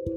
Hai 0.00 0.08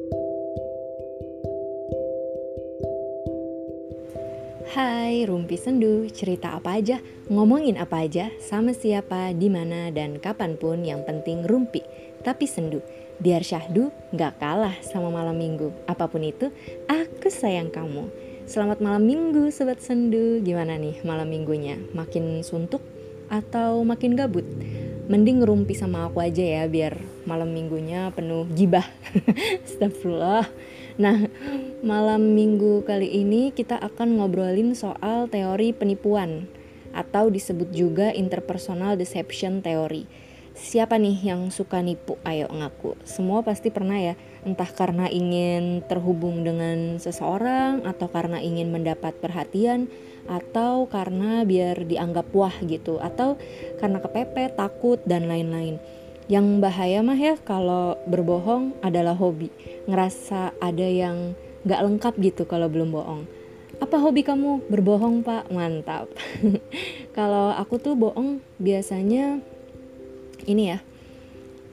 Rumpi 5.28 5.60
Sendu, 5.60 6.08
cerita 6.08 6.56
apa 6.56 6.80
aja, 6.80 7.04
ngomongin 7.28 7.76
apa 7.76 8.08
aja, 8.08 8.32
sama 8.40 8.72
siapa, 8.72 9.36
di 9.36 9.52
mana 9.52 9.92
dan 9.92 10.24
kapan 10.24 10.56
pun 10.56 10.88
yang 10.88 11.04
penting 11.04 11.44
rumpi, 11.44 11.84
tapi 12.24 12.48
sendu. 12.48 12.80
Biar 13.20 13.44
syahdu 13.44 13.92
gak 14.16 14.40
kalah 14.40 14.80
sama 14.88 15.12
malam 15.12 15.36
minggu. 15.36 15.76
Apa 15.84 16.08
pun 16.08 16.24
itu, 16.24 16.48
aku 16.88 17.28
sayang 17.28 17.68
kamu. 17.68 18.08
Selamat 18.48 18.80
malam 18.80 19.04
minggu 19.04 19.52
Sobat 19.52 19.84
Sendu, 19.84 20.40
gimana 20.48 20.80
nih 20.80 21.04
malam 21.04 21.28
minggunya? 21.28 21.76
Makin 21.92 22.40
suntuk 22.48 22.80
atau 23.28 23.84
makin 23.84 24.16
gabut? 24.16 24.48
Mending 25.12 25.44
ngerumpi 25.44 25.76
sama 25.76 26.08
aku 26.08 26.24
aja 26.24 26.40
ya 26.40 26.64
biar 26.72 26.96
malam 27.28 27.52
minggunya 27.52 28.16
penuh 28.16 28.48
gibah. 28.56 28.88
Astagfirullah. 29.66 30.48
Nah, 30.98 31.26
malam 31.82 32.38
minggu 32.38 32.86
kali 32.86 33.10
ini 33.10 33.50
kita 33.54 33.78
akan 33.82 34.22
ngobrolin 34.22 34.78
soal 34.78 35.30
teori 35.30 35.74
penipuan 35.74 36.46
atau 36.94 37.34
disebut 37.34 37.74
juga 37.74 38.14
interpersonal 38.14 38.98
deception 38.98 39.66
theory. 39.66 40.06
Siapa 40.54 41.02
nih 41.02 41.34
yang 41.34 41.50
suka 41.50 41.82
nipu? 41.82 42.22
Ayo 42.22 42.46
ngaku. 42.46 42.94
Semua 43.10 43.42
pasti 43.42 43.74
pernah 43.74 43.98
ya, 43.98 44.14
entah 44.46 44.70
karena 44.70 45.10
ingin 45.10 45.82
terhubung 45.90 46.46
dengan 46.46 47.02
seseorang 47.02 47.90
atau 47.90 48.06
karena 48.14 48.38
ingin 48.38 48.70
mendapat 48.70 49.18
perhatian 49.18 49.90
atau 50.30 50.86
karena 50.86 51.42
biar 51.42 51.90
dianggap 51.90 52.30
wah 52.38 52.54
gitu 52.62 53.02
atau 53.02 53.42
karena 53.82 53.98
kepepet, 53.98 54.54
takut 54.54 55.02
dan 55.10 55.26
lain-lain. 55.26 55.82
Yang 56.32 56.64
bahaya 56.64 57.00
mah 57.04 57.20
ya 57.20 57.36
kalau 57.42 58.00
berbohong 58.08 58.80
adalah 58.80 59.16
hobi. 59.16 59.52
Ngerasa 59.90 60.56
ada 60.60 60.88
yang 60.88 61.36
gak 61.68 61.84
lengkap 61.84 62.14
gitu 62.20 62.44
kalau 62.48 62.72
belum 62.72 62.96
bohong. 62.96 63.28
Apa 63.84 64.00
hobi 64.00 64.24
kamu? 64.24 64.68
Berbohong 64.72 65.24
pak? 65.28 65.52
Mantap. 65.52 66.08
kalau 67.18 67.52
aku 67.52 67.76
tuh 67.82 68.00
bohong 68.00 68.40
biasanya 68.56 69.44
ini 70.48 70.76
ya 70.76 70.80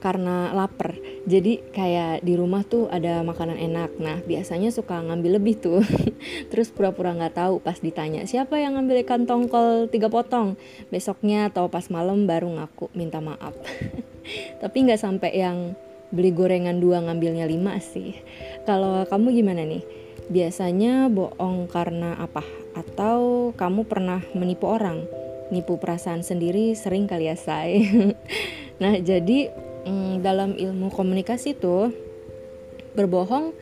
karena 0.01 0.49
lapar 0.57 0.97
jadi 1.29 1.61
kayak 1.69 2.25
di 2.25 2.33
rumah 2.33 2.65
tuh 2.65 2.89
ada 2.89 3.21
makanan 3.21 3.61
enak 3.61 4.01
nah 4.01 4.17
biasanya 4.25 4.73
suka 4.73 4.97
ngambil 4.97 5.37
lebih 5.37 5.61
tuh 5.61 5.85
terus 6.49 6.73
pura-pura 6.73 7.13
nggak 7.13 7.37
-pura 7.37 7.41
tahu 7.45 7.55
pas 7.61 7.77
ditanya 7.77 8.25
siapa 8.25 8.57
yang 8.57 8.73
ngambil 8.75 9.05
ikan 9.05 9.29
tongkol 9.29 9.85
tiga 9.93 10.09
potong 10.09 10.57
besoknya 10.89 11.53
atau 11.53 11.69
pas 11.69 11.85
malam 11.93 12.25
baru 12.25 12.49
ngaku 12.49 12.89
minta 12.97 13.21
maaf 13.21 13.53
tapi 14.59 14.77
nggak 14.87 15.01
sampai 15.01 15.31
yang 15.33 15.73
beli 16.11 16.35
gorengan 16.35 16.77
dua 16.77 16.99
ngambilnya 17.01 17.47
lima 17.47 17.79
sih. 17.79 18.15
Kalau 18.67 19.07
kamu 19.07 19.31
gimana 19.31 19.63
nih? 19.63 19.81
Biasanya 20.31 21.07
bohong 21.11 21.71
karena 21.71 22.19
apa? 22.19 22.43
Atau 22.75 23.51
kamu 23.55 23.87
pernah 23.87 24.19
menipu 24.35 24.67
orang? 24.67 25.03
Nipu 25.51 25.79
perasaan 25.79 26.23
sendiri 26.23 26.75
sering 26.75 27.07
kali 27.07 27.27
ya 27.31 27.35
say. 27.35 27.79
Nah 28.81 28.97
jadi 28.97 29.53
hmm, 29.85 30.25
dalam 30.25 30.57
ilmu 30.57 30.89
komunikasi 30.89 31.53
tuh 31.53 31.93
berbohong 32.97 33.53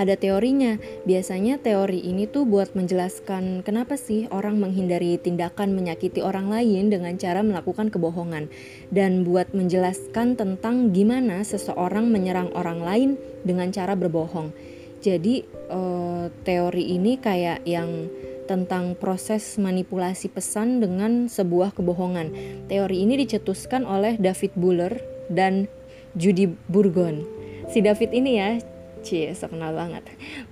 ada 0.00 0.16
teorinya. 0.16 0.80
Biasanya 1.04 1.60
teori 1.60 2.00
ini 2.00 2.24
tuh 2.24 2.48
buat 2.48 2.72
menjelaskan 2.72 3.60
kenapa 3.60 4.00
sih 4.00 4.24
orang 4.32 4.56
menghindari 4.56 5.20
tindakan 5.20 5.76
menyakiti 5.76 6.24
orang 6.24 6.48
lain 6.48 6.88
dengan 6.88 7.20
cara 7.20 7.44
melakukan 7.44 7.92
kebohongan 7.92 8.48
dan 8.88 9.28
buat 9.28 9.52
menjelaskan 9.52 10.40
tentang 10.40 10.96
gimana 10.96 11.44
seseorang 11.44 12.08
menyerang 12.08 12.48
orang 12.56 12.80
lain 12.80 13.10
dengan 13.44 13.68
cara 13.68 13.92
berbohong. 13.92 14.56
Jadi 15.04 15.44
uh, 15.68 16.32
teori 16.44 16.96
ini 16.96 17.20
kayak 17.20 17.64
yang 17.68 18.08
tentang 18.48 18.98
proses 18.98 19.60
manipulasi 19.62 20.26
pesan 20.26 20.82
dengan 20.82 21.30
sebuah 21.30 21.76
kebohongan. 21.76 22.34
Teori 22.66 23.06
ini 23.06 23.14
dicetuskan 23.22 23.86
oleh 23.86 24.18
David 24.18 24.58
Buller 24.58 24.98
dan 25.30 25.70
Judy 26.18 26.50
Burgon. 26.66 27.22
Si 27.70 27.78
David 27.78 28.10
ini 28.10 28.42
ya, 28.42 28.58
cie, 29.02 29.32
kenal 29.34 29.72
banget. 29.74 30.04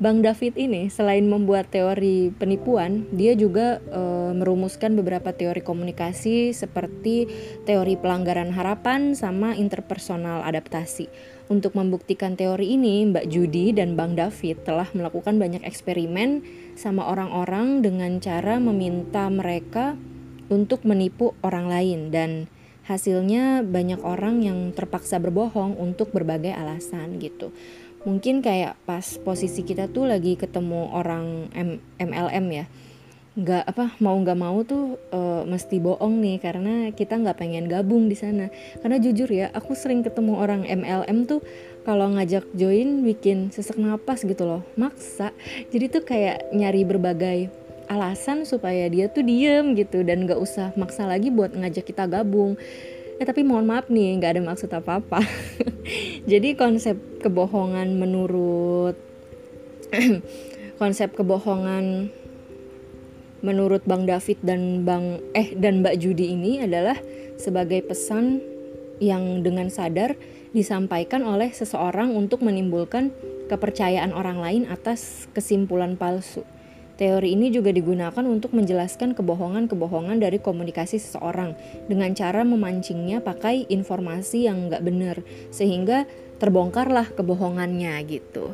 Bang 0.03 0.20
David 0.25 0.59
ini 0.59 0.88
selain 0.88 1.28
membuat 1.28 1.70
teori 1.70 2.34
penipuan, 2.34 3.06
dia 3.14 3.36
juga 3.38 3.78
e, 3.88 4.32
merumuskan 4.34 4.97
beberapa 4.98 5.31
teori 5.32 5.62
komunikasi 5.62 6.50
seperti 6.56 7.28
teori 7.69 7.94
pelanggaran 8.00 8.53
harapan 8.53 9.12
sama 9.14 9.54
interpersonal 9.54 10.42
adaptasi. 10.44 11.09
Untuk 11.48 11.72
membuktikan 11.72 12.36
teori 12.36 12.76
ini, 12.76 13.09
Mbak 13.09 13.26
Judy 13.32 13.72
dan 13.72 13.97
Bang 13.97 14.12
David 14.16 14.69
telah 14.69 14.88
melakukan 14.92 15.41
banyak 15.41 15.65
eksperimen 15.65 16.44
sama 16.76 17.09
orang-orang 17.09 17.80
dengan 17.80 18.20
cara 18.20 18.60
meminta 18.60 19.32
mereka 19.32 19.97
untuk 20.53 20.84
menipu 20.84 21.32
orang 21.41 21.69
lain 21.69 22.00
dan 22.12 22.48
hasilnya 22.88 23.60
banyak 23.69 24.00
orang 24.00 24.41
yang 24.41 24.72
terpaksa 24.72 25.20
berbohong 25.20 25.76
untuk 25.76 26.09
berbagai 26.09 26.56
alasan 26.56 27.20
gitu 27.20 27.53
mungkin 28.06 28.44
kayak 28.44 28.78
pas 28.86 29.04
posisi 29.22 29.66
kita 29.66 29.91
tuh 29.91 30.06
lagi 30.06 30.38
ketemu 30.38 30.92
orang 30.94 31.50
M 31.54 31.82
MLM 31.98 32.47
ya. 32.53 32.66
Nggak 33.38 33.64
apa 33.70 33.84
mau 34.03 34.19
nggak 34.19 34.38
mau 34.38 34.66
tuh 34.66 34.98
uh, 35.14 35.47
mesti 35.47 35.78
bohong 35.78 36.19
nih 36.19 36.42
karena 36.42 36.91
kita 36.91 37.14
nggak 37.19 37.38
pengen 37.38 37.70
gabung 37.70 38.10
di 38.10 38.19
sana. 38.19 38.50
Karena 38.82 38.98
jujur 38.98 39.31
ya 39.31 39.50
aku 39.54 39.78
sering 39.78 40.03
ketemu 40.03 40.38
orang 40.38 40.66
MLM 40.66 41.26
tuh 41.26 41.41
kalau 41.86 42.10
ngajak 42.12 42.44
join 42.59 43.06
bikin 43.06 43.54
sesak 43.54 43.78
napas 43.78 44.26
gitu 44.26 44.42
loh 44.42 44.62
maksa. 44.75 45.30
Jadi 45.70 45.86
tuh 45.88 46.03
kayak 46.03 46.50
nyari 46.50 46.82
berbagai 46.82 47.48
alasan 47.88 48.44
supaya 48.44 48.86
dia 48.92 49.09
tuh 49.09 49.25
diem 49.25 49.72
gitu 49.72 50.04
dan 50.04 50.28
gak 50.28 50.36
usah 50.36 50.76
maksa 50.76 51.09
lagi 51.09 51.32
buat 51.32 51.56
ngajak 51.56 51.88
kita 51.88 52.04
gabung 52.04 52.60
ya 53.19 53.25
tapi 53.27 53.43
mohon 53.43 53.67
maaf 53.67 53.91
nih 53.91 54.15
nggak 54.19 54.39
ada 54.39 54.43
maksud 54.47 54.71
apa 54.71 55.03
apa 55.03 55.21
jadi 56.31 56.55
konsep 56.55 56.95
kebohongan 57.19 57.99
menurut 57.99 58.95
konsep 60.81 61.11
kebohongan 61.19 62.15
menurut 63.43 63.83
Bang 63.87 64.07
David 64.07 64.39
dan 64.43 64.87
Bang 64.87 65.23
eh 65.34 65.55
dan 65.55 65.83
Mbak 65.83 65.99
Judi 65.99 66.34
ini 66.34 66.62
adalah 66.62 66.99
sebagai 67.39 67.87
pesan 67.87 68.43
yang 68.99 69.47
dengan 69.47 69.71
sadar 69.71 70.19
disampaikan 70.51 71.23
oleh 71.23 71.55
seseorang 71.55 72.15
untuk 72.19 72.43
menimbulkan 72.43 73.15
kepercayaan 73.47 74.11
orang 74.11 74.43
lain 74.43 74.62
atas 74.67 75.31
kesimpulan 75.33 75.95
palsu. 75.95 76.43
Teori 76.98 77.38
ini 77.38 77.54
juga 77.54 77.70
digunakan 77.70 78.26
untuk 78.26 78.50
menjelaskan 78.59 79.14
kebohongan-kebohongan 79.14 80.19
dari 80.19 80.42
komunikasi 80.42 80.98
seseorang 80.98 81.54
dengan 81.86 82.10
cara 82.10 82.42
memancingnya 82.42 83.22
pakai 83.22 83.70
informasi 83.70 84.50
yang 84.50 84.66
nggak 84.66 84.82
benar 84.82 85.16
sehingga 85.54 86.10
terbongkarlah 86.42 87.14
kebohongannya 87.14 87.94
gitu. 88.10 88.50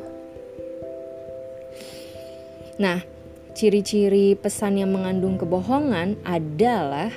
Nah, 2.77 3.01
ciri-ciri 3.57 4.37
pesan 4.37 4.77
yang 4.77 4.93
mengandung 4.93 5.41
kebohongan 5.41 6.21
adalah 6.21 7.09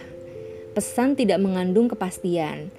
pesan 0.72 1.12
tidak 1.12 1.44
mengandung 1.44 1.92
kepastian 1.92 2.72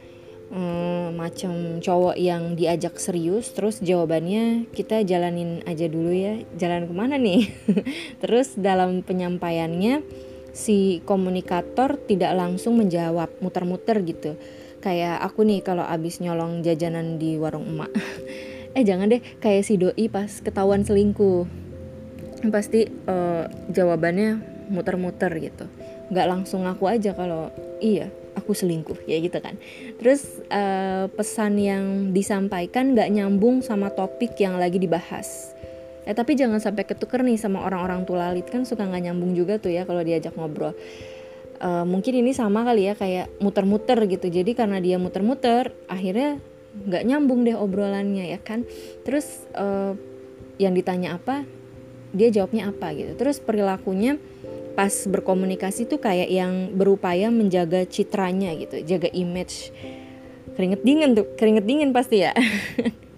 hmm, 0.49 1.15
macam 1.15 1.79
cowok 1.79 2.17
yang 2.17 2.57
diajak 2.57 2.97
serius 2.97 3.53
terus 3.53 3.81
jawabannya 3.81 4.69
kita 4.73 5.05
jalanin 5.05 5.61
aja 5.65 5.85
dulu 5.85 6.11
ya. 6.13 6.41
Jalan 6.57 6.89
ke 6.89 6.93
mana 6.93 7.15
nih? 7.17 7.49
Terus 8.21 8.57
dalam 8.57 9.01
penyampaiannya 9.05 10.03
si 10.51 10.99
komunikator 11.05 12.01
tidak 12.09 12.33
langsung 12.35 12.77
menjawab 12.81 13.29
muter-muter 13.39 14.01
gitu. 14.03 14.35
Kayak 14.79 15.21
aku 15.23 15.43
nih 15.43 15.61
kalau 15.61 15.83
abis 15.85 16.23
nyolong 16.23 16.65
jajanan 16.65 17.21
di 17.21 17.37
warung 17.37 17.67
emak. 17.67 17.91
Eh 18.77 18.85
jangan 18.85 19.09
deh 19.09 19.17
kayak 19.41 19.65
si 19.65 19.81
doi 19.81 20.13
pas 20.13 20.29
ketahuan 20.29 20.85
selingkuh. 20.85 21.49
Pasti 22.53 22.85
uh, 22.85 23.49
jawabannya 23.73 24.37
muter-muter 24.69 25.33
gitu. 25.41 25.65
Nggak 26.13 26.27
langsung 26.29 26.69
aku 26.69 26.85
aja 26.85 27.17
kalau 27.17 27.49
iya 27.81 28.13
aku 28.39 28.55
selingkuh 28.55 29.03
ya 29.05 29.19
gitu 29.19 29.37
kan. 29.43 29.59
Terus 29.99 30.39
uh, 30.47 31.11
pesan 31.11 31.59
yang 31.59 32.15
disampaikan 32.15 32.95
nggak 32.95 33.11
nyambung 33.11 33.59
sama 33.59 33.91
topik 33.91 34.39
yang 34.39 34.55
lagi 34.55 34.79
dibahas. 34.79 35.53
Eh 36.07 36.15
tapi 36.15 36.33
jangan 36.33 36.57
sampai 36.57 36.87
ketuker 36.87 37.21
nih 37.21 37.37
sama 37.37 37.61
orang-orang 37.67 38.07
tulalit. 38.07 38.47
Kan 38.47 38.63
suka 38.63 38.87
nggak 38.87 39.11
nyambung 39.11 39.37
juga 39.37 39.61
tuh 39.61 39.69
ya 39.69 39.83
kalau 39.83 40.01
diajak 40.01 40.33
ngobrol. 40.33 40.73
Uh, 41.59 41.83
mungkin 41.83 42.23
ini 42.23 42.31
sama 42.31 42.63
kali 42.63 42.87
ya 42.87 42.95
kayak 42.95 43.29
muter-muter 43.43 43.99
gitu. 44.07 44.31
Jadi 44.31 44.55
karena 44.55 44.79
dia 44.79 44.95
muter-muter 44.95 45.75
akhirnya 45.91 46.39
nggak 46.69 47.03
nyambung 47.03 47.43
deh 47.43 47.53
obrolannya 47.53 48.31
ya 48.31 48.39
kan? 48.39 48.63
Terus 49.03 49.43
uh, 49.53 49.93
yang 50.55 50.71
ditanya 50.73 51.19
apa 51.19 51.43
dia 52.15 52.33
jawabnya 52.33 52.71
apa 52.73 52.95
gitu. 52.95 53.13
Terus 53.19 53.37
perilakunya 53.43 54.17
pas 54.79 54.95
berkomunikasi 55.11 55.91
tuh 55.91 55.99
kayak 55.99 56.31
yang 56.31 56.71
berupaya 56.71 57.27
menjaga 57.27 57.83
citranya 57.83 58.55
gitu, 58.55 58.79
jaga 58.87 59.11
image. 59.11 59.75
Keringet 60.55 60.87
dingin 60.87 61.19
tuh, 61.19 61.27
keringet 61.35 61.67
dingin 61.67 61.91
pasti 61.91 62.23
ya. 62.23 62.31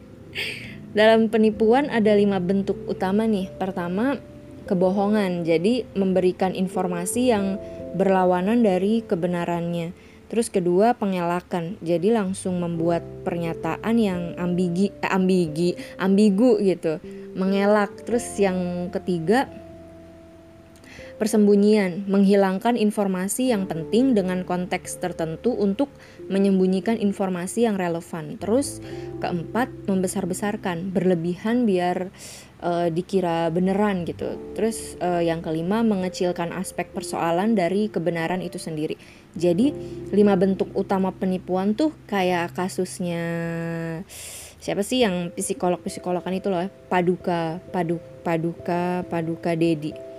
dalam 0.98 1.30
penipuan 1.30 1.86
ada 1.94 2.18
lima 2.18 2.42
bentuk 2.42 2.81
utama 2.90 3.30
nih. 3.30 3.54
Pertama, 3.62 4.18
kebohongan. 4.66 5.46
Jadi 5.46 5.86
memberikan 5.94 6.58
informasi 6.58 7.30
yang 7.30 7.62
berlawanan 7.94 8.66
dari 8.66 9.06
kebenarannya. 9.06 9.94
Terus 10.34 10.50
kedua 10.50 10.98
pengelakan. 10.98 11.78
Jadi 11.86 12.10
langsung 12.10 12.58
membuat 12.58 13.06
pernyataan 13.22 13.96
yang 14.02 14.34
ambigi 14.42 14.90
eh, 14.98 15.13
ambigi, 15.13 15.78
ambigu 16.02 16.58
gitu. 16.58 16.98
Mengelak. 17.38 18.02
Terus 18.02 18.25
yang 18.42 18.90
ketiga 18.90 19.46
persembunyian, 21.22 22.10
menghilangkan 22.10 22.74
informasi 22.74 23.54
yang 23.54 23.70
penting 23.70 24.18
dengan 24.18 24.42
konteks 24.42 24.98
tertentu 24.98 25.54
untuk 25.54 25.94
menyembunyikan 26.34 26.98
informasi 26.98 27.70
yang 27.70 27.78
relevan. 27.78 28.42
Terus 28.42 28.82
keempat, 29.22 29.70
membesar-besarkan, 29.86 30.90
berlebihan 30.90 31.70
biar 31.70 32.10
uh, 32.66 32.90
dikira 32.90 33.54
beneran 33.54 34.02
gitu. 34.10 34.34
Terus 34.58 34.98
uh, 34.98 35.22
yang 35.22 35.46
kelima, 35.46 35.86
mengecilkan 35.86 36.50
aspek 36.58 36.90
persoalan 36.90 37.54
dari 37.54 37.94
kebenaran 37.94 38.42
itu 38.42 38.58
sendiri. 38.58 38.98
Jadi 39.38 39.78
lima 40.10 40.34
bentuk 40.34 40.74
utama 40.74 41.14
penipuan 41.14 41.78
tuh 41.78 41.94
kayak 42.10 42.58
kasusnya 42.58 43.22
siapa 44.58 44.82
sih 44.82 45.06
yang 45.06 45.30
psikolog 45.38 45.82
psikologan 45.86 46.34
itu 46.38 46.50
loh 46.50 46.70
Paduka 46.90 47.58
Padu 47.74 47.98
Paduka 48.22 49.02
Paduka 49.10 49.58
Dedi 49.58 50.11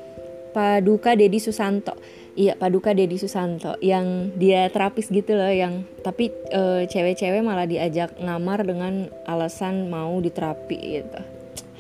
Paduka 0.53 1.17
Dedi 1.17 1.41
Susanto. 1.41 1.97
Iya 2.33 2.57
Paduka 2.57 2.97
Dedi 2.97 3.21
Susanto 3.21 3.77
yang 3.85 4.33
dia 4.37 4.69
terapis 4.73 5.13
gitu 5.13 5.37
loh 5.37 5.53
yang 5.53 5.85
tapi 6.01 6.33
e, 6.33 6.89
cewek-cewek 6.89 7.45
malah 7.45 7.69
diajak 7.69 8.17
ngamar 8.17 8.65
dengan 8.65 9.13
alasan 9.29 9.93
mau 9.93 10.17
diterapi 10.21 10.79
gitu. 11.01 11.21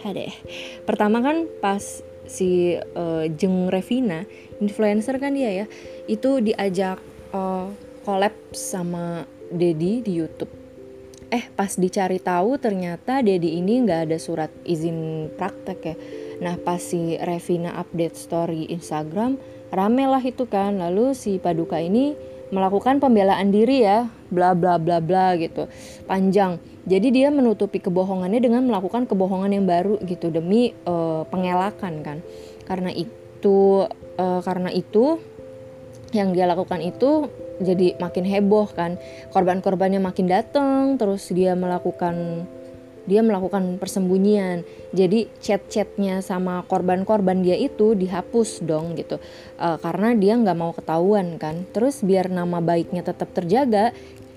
Hadeh. 0.02 0.34
pertama 0.82 1.22
kan 1.22 1.46
pas 1.62 2.02
si 2.26 2.74
e, 2.74 3.04
Jeng 3.38 3.70
Revina 3.70 4.26
influencer 4.58 5.22
kan 5.22 5.30
dia 5.30 5.64
ya 5.64 5.66
itu 6.10 6.42
diajak 6.42 7.00
e, 7.32 7.42
collab 8.04 8.34
sama 8.52 9.24
Dedi 9.52 10.00
di 10.04 10.12
YouTube. 10.20 10.52
Eh 11.32 11.48
pas 11.56 11.72
dicari 11.80 12.20
tahu 12.20 12.60
ternyata 12.60 13.24
Dedi 13.24 13.56
ini 13.56 13.88
nggak 13.88 14.10
ada 14.10 14.18
surat 14.20 14.52
izin 14.68 15.32
praktek 15.32 15.80
ya 15.80 15.96
Nah 16.40 16.56
pas 16.56 16.80
si 16.80 17.20
Revina 17.20 17.76
update 17.76 18.16
story 18.16 18.70
Instagram 18.72 19.36
rame 19.74 20.04
lah 20.08 20.22
itu 20.22 20.48
kan. 20.48 20.80
Lalu 20.80 21.12
si 21.12 21.36
Paduka 21.36 21.76
ini 21.82 22.14
melakukan 22.52 23.00
pembelaan 23.00 23.48
diri 23.48 23.80
ya 23.80 24.12
bla 24.28 24.52
bla 24.52 24.76
bla 24.76 25.00
bla 25.00 25.34
gitu 25.40 25.66
panjang. 26.04 26.60
Jadi 26.84 27.08
dia 27.14 27.28
menutupi 27.32 27.80
kebohongannya 27.80 28.40
dengan 28.44 28.68
melakukan 28.68 29.08
kebohongan 29.08 29.56
yang 29.56 29.64
baru 29.64 29.96
gitu 30.04 30.28
demi 30.28 30.76
uh, 30.84 31.24
pengelakan 31.32 32.04
kan. 32.04 32.18
Karena 32.68 32.92
itu 32.92 33.88
uh, 34.20 34.40
karena 34.44 34.68
itu 34.68 35.16
yang 36.12 36.36
dia 36.36 36.44
lakukan 36.44 36.84
itu 36.84 37.32
jadi 37.62 37.96
makin 37.96 38.28
heboh 38.28 38.68
kan. 38.76 39.00
Korban-korbannya 39.32 40.02
makin 40.02 40.28
datang 40.28 41.00
terus 41.00 41.32
dia 41.32 41.56
melakukan 41.56 42.44
dia 43.06 43.20
melakukan 43.20 43.78
persembunyian. 43.78 44.62
Jadi 44.94 45.26
chat-chatnya 45.42 46.22
sama 46.22 46.62
korban-korban 46.66 47.42
dia 47.42 47.58
itu 47.58 47.98
dihapus 47.98 48.62
dong 48.62 48.94
gitu. 48.94 49.18
Uh, 49.58 49.78
karena 49.80 50.14
dia 50.14 50.38
nggak 50.38 50.58
mau 50.58 50.72
ketahuan 50.74 51.40
kan. 51.40 51.66
Terus 51.74 52.02
biar 52.04 52.30
nama 52.30 52.62
baiknya 52.62 53.02
tetap 53.02 53.34
terjaga 53.34 53.90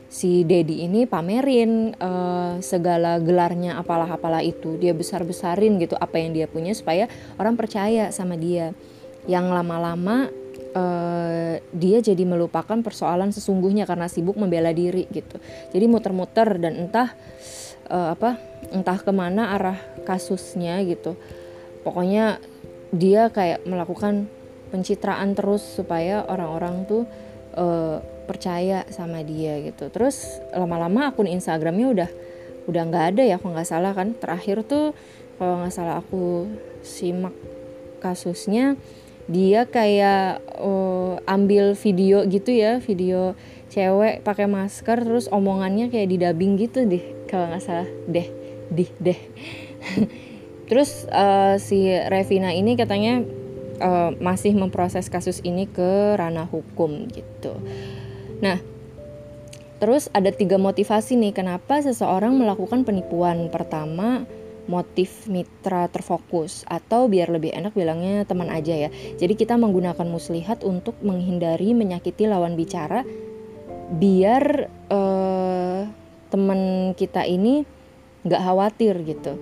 si 0.10 0.48
Dedi 0.48 0.88
ini 0.88 1.04
pamerin 1.04 1.92
uh, 2.00 2.62
segala 2.64 3.20
gelarnya 3.20 3.78
apalah-apalah 3.78 4.42
itu. 4.42 4.80
Dia 4.80 4.96
besar-besarin 4.96 5.78
gitu 5.82 6.00
apa 6.00 6.18
yang 6.18 6.32
dia 6.32 6.48
punya 6.48 6.72
supaya 6.72 7.12
orang 7.36 7.60
percaya 7.60 8.10
sama 8.16 8.40
dia. 8.40 8.72
Yang 9.26 9.46
lama-lama 9.52 10.30
uh, 10.76 11.54
dia 11.74 11.98
jadi 12.04 12.24
melupakan 12.28 12.78
persoalan 12.84 13.32
sesungguhnya 13.32 13.88
karena 13.88 14.12
sibuk 14.12 14.38
membela 14.38 14.70
diri 14.76 15.08
gitu. 15.10 15.40
Jadi 15.72 15.86
muter-muter 15.90 16.60
dan 16.60 16.88
entah 16.88 17.16
uh, 17.90 18.14
apa 18.14 18.38
entah 18.74 18.98
ke 18.98 19.12
mana 19.14 19.54
arah 19.56 19.78
kasusnya 20.06 20.82
gitu. 20.86 21.18
Pokoknya 21.86 22.42
dia 22.90 23.30
kayak 23.30 23.66
melakukan 23.68 24.30
pencitraan 24.74 25.38
terus 25.38 25.62
supaya 25.62 26.26
orang-orang 26.26 26.86
tuh 26.90 27.04
uh, 27.56 28.02
percaya 28.26 28.84
sama 28.90 29.22
dia 29.22 29.62
gitu. 29.62 29.90
Terus 29.94 30.42
lama-lama 30.54 31.14
akun 31.14 31.30
Instagramnya 31.30 31.88
udah 31.94 32.10
udah 32.66 32.82
nggak 32.90 33.06
ada 33.14 33.24
ya 33.24 33.38
kalau 33.38 33.54
nggak 33.54 33.70
salah 33.70 33.94
kan. 33.94 34.18
Terakhir 34.18 34.66
tuh 34.66 34.98
kalau 35.38 35.62
nggak 35.62 35.74
salah 35.74 36.02
aku 36.02 36.50
simak 36.82 37.36
kasusnya 38.02 38.78
dia 39.26 39.66
kayak 39.66 40.42
uh, 40.62 41.18
ambil 41.26 41.74
video 41.74 42.22
gitu 42.30 42.54
ya 42.54 42.78
video 42.78 43.34
cewek 43.72 44.22
pakai 44.22 44.46
masker 44.46 45.02
terus 45.04 45.26
omongannya 45.32 45.90
kayak 45.90 46.08
di 46.10 46.18
dubbing 46.22 46.60
gitu 46.60 46.86
deh 46.86 47.04
kalau 47.30 47.50
nggak 47.50 47.64
salah. 47.64 47.90
Deh 48.08 48.28
dih 48.70 48.90
deh. 48.98 49.20
Terus 50.70 51.06
uh, 51.14 51.62
si 51.62 51.86
Revina 51.86 52.50
ini 52.50 52.74
katanya 52.74 53.22
uh, 53.82 54.12
masih 54.18 54.58
memproses 54.58 55.14
kasus 55.14 55.38
ini 55.46 55.70
ke 55.70 56.18
ranah 56.18 56.50
hukum 56.50 57.06
gitu. 57.14 57.54
Nah 58.42 58.58
terus 59.76 60.08
ada 60.16 60.32
tiga 60.32 60.56
motivasi 60.56 61.20
nih 61.20 61.36
kenapa 61.36 61.84
seseorang 61.84 62.34
melakukan 62.34 62.82
penipuan. 62.82 63.54
Pertama 63.54 64.26
motif 64.66 65.30
mitra 65.30 65.86
terfokus 65.94 66.66
atau 66.66 67.06
biar 67.06 67.30
lebih 67.30 67.54
enak 67.54 67.78
bilangnya 67.78 68.26
teman 68.26 68.50
aja 68.50 68.74
ya. 68.74 68.90
Jadi 69.22 69.38
kita 69.38 69.62
menggunakan 69.62 70.10
muslihat 70.10 70.66
untuk 70.66 70.98
menghindari 71.06 71.78
menyakiti 71.78 72.26
lawan 72.26 72.58
bicara 72.58 73.06
biar 73.92 74.72
uh, 74.90 75.86
teman 76.34 76.92
kita 76.98 77.24
ini 77.24 77.64
nggak 78.26 78.42
khawatir 78.42 78.98
gitu. 79.06 79.38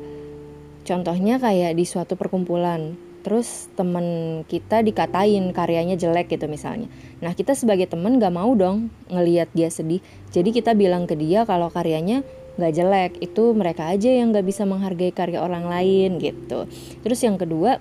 Contohnya 0.84 1.40
kayak 1.40 1.80
di 1.80 1.88
suatu 1.88 2.20
perkumpulan 2.20 3.00
terus 3.24 3.72
temen 3.80 4.44
kita 4.52 4.84
dikatain 4.84 5.56
karyanya 5.56 5.96
jelek 5.96 6.36
gitu 6.36 6.52
misalnya. 6.52 6.92
Nah 7.24 7.32
kita 7.32 7.56
sebagai 7.56 7.88
temen 7.88 8.20
nggak 8.20 8.36
mau 8.36 8.52
dong 8.52 8.92
ngelihat 9.08 9.48
dia 9.56 9.72
sedih. 9.72 10.04
Jadi 10.36 10.52
kita 10.52 10.76
bilang 10.76 11.08
ke 11.08 11.16
dia 11.16 11.48
kalau 11.48 11.72
karyanya 11.72 12.28
nggak 12.60 12.74
jelek 12.76 13.12
itu 13.24 13.56
mereka 13.56 13.90
aja 13.90 14.12
yang 14.12 14.36
nggak 14.36 14.46
bisa 14.46 14.68
menghargai 14.68 15.16
karya 15.16 15.40
orang 15.40 15.72
lain 15.72 16.20
gitu. 16.20 16.68
Terus 17.00 17.20
yang 17.24 17.40
kedua 17.40 17.80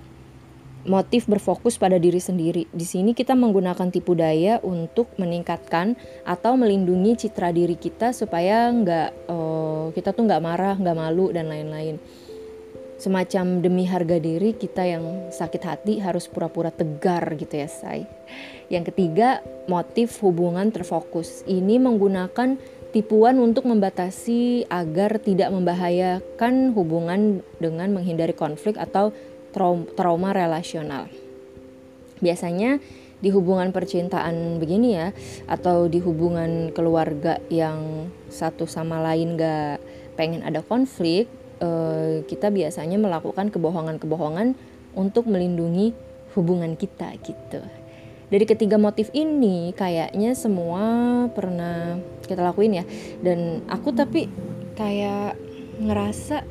motif 0.83 1.27
berfokus 1.27 1.79
pada 1.79 1.95
diri 1.95 2.19
sendiri. 2.19 2.67
Di 2.71 2.83
sini 2.83 3.15
kita 3.15 3.35
menggunakan 3.35 3.87
tipu 3.91 4.15
daya 4.15 4.59
untuk 4.63 5.11
meningkatkan 5.15 5.95
atau 6.27 6.59
melindungi 6.59 7.27
citra 7.27 7.55
diri 7.55 7.79
kita 7.79 8.11
supaya 8.11 8.67
nggak 8.71 9.09
uh, 9.31 9.85
kita 9.95 10.11
tuh 10.11 10.27
nggak 10.27 10.43
marah, 10.43 10.75
nggak 10.75 10.97
malu 10.97 11.31
dan 11.31 11.47
lain-lain. 11.47 11.97
Semacam 12.99 13.59
demi 13.59 13.83
harga 13.83 14.15
diri 14.15 14.55
kita 14.55 14.87
yang 14.87 15.27
sakit 15.27 15.63
hati 15.67 15.93
harus 15.99 16.29
pura-pura 16.31 16.71
tegar 16.71 17.35
gitu 17.35 17.59
ya 17.59 17.67
say. 17.67 18.07
Yang 18.71 18.95
ketiga 18.95 19.43
motif 19.67 20.23
hubungan 20.23 20.71
terfokus. 20.71 21.43
Ini 21.43 21.83
menggunakan 21.83 22.55
tipuan 22.93 23.41
untuk 23.41 23.65
membatasi 23.65 24.69
agar 24.69 25.17
tidak 25.19 25.49
membahayakan 25.49 26.71
hubungan 26.77 27.41
dengan 27.57 27.91
menghindari 27.91 28.37
konflik 28.37 28.77
atau 28.77 29.11
trauma 29.53 30.29
relasional. 30.33 31.07
Biasanya 32.19 32.81
di 33.23 33.31
hubungan 33.31 33.71
percintaan 33.71 34.59
begini 34.59 34.99
ya, 34.99 35.15
atau 35.47 35.87
di 35.87 36.03
hubungan 36.03 36.75
keluarga 36.75 37.39
yang 37.47 38.11
satu 38.27 38.67
sama 38.67 38.99
lain 38.99 39.39
gak 39.39 39.79
pengen 40.19 40.43
ada 40.43 40.59
konflik, 40.59 41.31
eh, 41.63 42.27
kita 42.27 42.51
biasanya 42.51 42.99
melakukan 42.99 43.47
kebohongan-kebohongan 43.47 44.59
untuk 44.99 45.31
melindungi 45.31 45.95
hubungan 46.35 46.75
kita 46.75 47.15
gitu. 47.23 47.63
Dari 48.27 48.45
ketiga 48.49 48.81
motif 48.81 49.13
ini 49.13 49.71
kayaknya 49.77 50.33
semua 50.33 50.83
pernah 51.31 52.01
kita 52.25 52.41
lakuin 52.41 52.81
ya, 52.81 52.85
dan 53.21 53.61
aku 53.69 53.93
tapi 53.93 54.27
kayak 54.73 55.37
ngerasa 55.79 56.41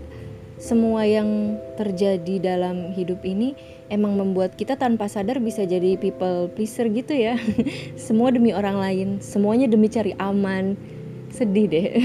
semua 0.62 1.02
yang 1.02 1.58
terjadi 1.74 2.38
dalam 2.54 2.94
hidup 2.94 3.26
ini 3.26 3.58
emang 3.90 4.14
membuat 4.14 4.54
kita 4.54 4.78
tanpa 4.78 5.10
sadar 5.10 5.42
bisa 5.42 5.66
jadi 5.66 5.98
people 5.98 6.46
pleaser 6.54 6.86
gitu 6.86 7.10
ya. 7.18 7.34
Semua 8.06 8.30
demi 8.30 8.54
orang 8.54 8.78
lain, 8.78 9.08
semuanya 9.18 9.66
demi 9.66 9.90
cari 9.90 10.14
aman. 10.22 10.78
Sedih 11.34 11.66
deh. 11.66 11.88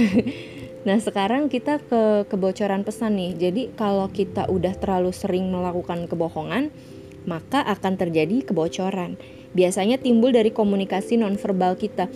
Nah, 0.87 1.03
sekarang 1.03 1.51
kita 1.51 1.83
ke 1.83 2.23
kebocoran 2.31 2.87
pesan 2.87 3.19
nih. 3.19 3.35
Jadi, 3.35 3.75
kalau 3.75 4.07
kita 4.07 4.47
udah 4.47 4.71
terlalu 4.71 5.11
sering 5.11 5.51
melakukan 5.51 6.07
kebohongan, 6.07 6.71
maka 7.27 7.59
akan 7.59 7.99
terjadi 7.99 8.47
kebocoran. 8.47 9.19
Biasanya 9.51 9.99
timbul 9.99 10.31
dari 10.31 10.47
komunikasi 10.55 11.19
nonverbal 11.19 11.75
kita. 11.75 12.07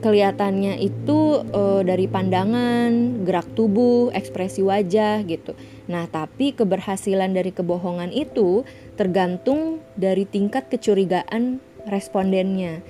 Kelihatannya 0.00 0.80
itu 0.80 1.44
uh, 1.52 1.84
dari 1.84 2.08
pandangan, 2.08 3.22
gerak 3.22 3.46
tubuh, 3.52 4.08
ekspresi 4.16 4.64
wajah 4.64 5.22
gitu. 5.28 5.52
Nah, 5.86 6.08
tapi 6.08 6.56
keberhasilan 6.56 7.36
dari 7.36 7.52
kebohongan 7.52 8.10
itu 8.10 8.64
tergantung 8.96 9.84
dari 9.94 10.24
tingkat 10.24 10.72
kecurigaan 10.72 11.60
respondennya. 11.88 12.80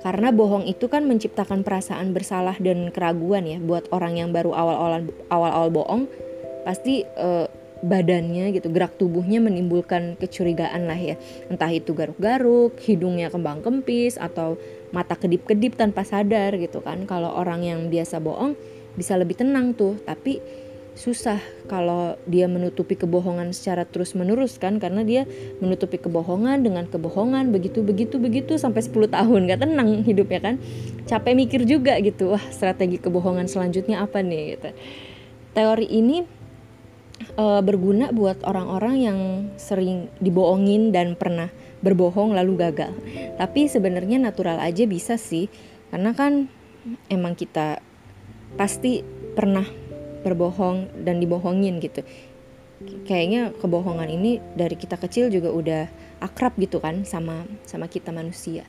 Karena 0.00 0.32
bohong 0.32 0.64
itu 0.64 0.88
kan 0.88 1.04
menciptakan 1.04 1.60
perasaan 1.60 2.16
bersalah 2.16 2.56
dan 2.56 2.88
keraguan 2.88 3.44
ya 3.44 3.60
buat 3.60 3.84
orang 3.92 4.16
yang 4.16 4.30
baru 4.32 4.56
awal-awal 4.56 5.12
awal-awal 5.28 5.68
bohong 5.68 6.02
pasti 6.64 7.04
uh, 7.20 7.44
badannya 7.80 8.52
gitu 8.52 8.68
gerak 8.68 8.96
tubuhnya 9.00 9.40
menimbulkan 9.40 10.16
kecurigaan 10.20 10.84
lah 10.84 10.96
ya. 10.96 11.16
Entah 11.48 11.72
itu 11.72 11.96
garuk-garuk 11.96 12.76
hidungnya 12.84 13.32
kembang 13.32 13.64
kempis 13.64 14.20
atau 14.20 14.60
mata 14.92 15.16
kedip-kedip 15.16 15.76
tanpa 15.76 16.04
sadar 16.04 16.56
gitu 16.60 16.84
kan. 16.84 17.08
Kalau 17.08 17.32
orang 17.32 17.64
yang 17.64 17.80
biasa 17.88 18.20
bohong 18.20 18.54
bisa 18.94 19.16
lebih 19.16 19.40
tenang 19.40 19.72
tuh. 19.72 19.96
Tapi 20.04 20.40
susah 20.92 21.40
kalau 21.70 22.20
dia 22.28 22.44
menutupi 22.50 22.98
kebohongan 22.98 23.56
secara 23.56 23.88
terus 23.88 24.12
menerus 24.12 24.60
kan 24.60 24.76
karena 24.76 25.00
dia 25.00 25.22
menutupi 25.62 25.96
kebohongan 25.96 26.60
dengan 26.60 26.84
kebohongan 26.90 27.54
begitu 27.54 27.80
begitu 27.80 28.20
begitu 28.20 28.60
sampai 28.60 28.84
10 28.84 29.08
tahun. 29.08 29.48
Gak 29.48 29.60
tenang 29.64 30.04
hidupnya 30.04 30.40
kan. 30.44 30.54
Capek 31.08 31.32
mikir 31.32 31.64
juga 31.64 31.96
gitu 32.04 32.36
wah 32.36 32.44
strategi 32.52 33.00
kebohongan 33.00 33.48
selanjutnya 33.48 34.04
apa 34.04 34.20
nih? 34.20 34.60
Gitu. 34.60 34.70
Teori 35.50 35.88
ini 35.88 36.39
e, 37.20 37.44
berguna 37.60 38.10
buat 38.10 38.40
orang-orang 38.44 38.96
yang 39.00 39.18
sering 39.60 40.08
dibohongin 40.20 40.92
dan 40.92 41.14
pernah 41.14 41.52
berbohong 41.80 42.36
lalu 42.36 42.60
gagal. 42.60 42.92
Tapi 43.40 43.68
sebenarnya 43.68 44.20
natural 44.20 44.60
aja 44.60 44.84
bisa 44.84 45.16
sih, 45.16 45.48
karena 45.88 46.12
kan 46.12 46.48
emang 47.08 47.36
kita 47.36 47.80
pasti 48.56 49.00
pernah 49.32 49.64
berbohong 50.20 51.04
dan 51.04 51.20
dibohongin 51.20 51.80
gitu. 51.80 52.04
Kayaknya 52.80 53.52
kebohongan 53.60 54.08
ini 54.08 54.40
dari 54.56 54.72
kita 54.76 54.96
kecil 54.96 55.28
juga 55.28 55.52
udah 55.52 55.82
akrab 56.24 56.56
gitu 56.56 56.80
kan 56.80 57.04
sama 57.04 57.44
sama 57.68 57.88
kita 57.88 58.08
manusia. 58.08 58.64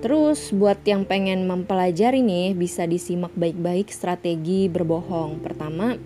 Terus 0.00 0.56
buat 0.56 0.80
yang 0.88 1.04
pengen 1.04 1.44
mempelajari 1.44 2.24
nih 2.24 2.56
bisa 2.56 2.88
disimak 2.88 3.32
baik-baik 3.36 3.92
strategi 3.92 4.72
berbohong. 4.72 5.44
Pertama, 5.44 6.00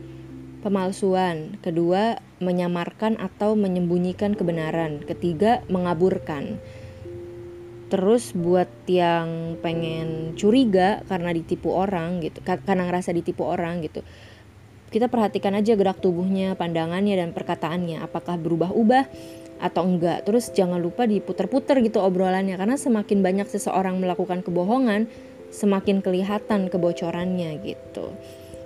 pemalsuan, 0.64 1.61
kedua 1.61 2.16
menyamarkan 2.40 3.21
atau 3.21 3.52
menyembunyikan 3.52 4.33
kebenaran, 4.33 5.04
ketiga 5.04 5.61
mengaburkan. 5.68 6.56
Terus 7.92 8.33
buat 8.33 8.73
yang 8.88 9.61
pengen 9.61 10.33
curiga 10.40 11.04
karena 11.04 11.37
ditipu 11.37 11.76
orang 11.76 12.25
gitu, 12.25 12.40
karena 12.40 12.88
ngerasa 12.88 13.12
ditipu 13.12 13.44
orang 13.44 13.85
gitu. 13.85 14.00
Kita 14.88 15.12
perhatikan 15.12 15.52
aja 15.52 15.76
gerak 15.76 16.00
tubuhnya, 16.00 16.56
pandangannya 16.56 17.21
dan 17.21 17.30
perkataannya 17.37 18.00
apakah 18.00 18.40
berubah-ubah 18.40 19.04
atau 19.61 19.83
enggak. 19.85 20.25
Terus 20.25 20.50
jangan 20.50 20.80
lupa 20.80 21.04
diputer-puter 21.04 21.85
gitu 21.85 22.00
obrolannya 22.00 22.56
karena 22.56 22.80
semakin 22.80 23.21
banyak 23.21 23.47
seseorang 23.52 24.00
melakukan 24.00 24.40
kebohongan, 24.40 25.06
semakin 25.52 26.00
kelihatan 26.00 26.73
kebocorannya 26.73 27.62
gitu. 27.62 28.16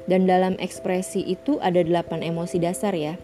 Dan 0.09 0.25
dalam 0.25 0.57
ekspresi 0.57 1.21
itu 1.21 1.61
ada 1.61 1.85
delapan 1.85 2.25
emosi 2.25 2.57
dasar 2.57 2.97
ya. 2.97 3.21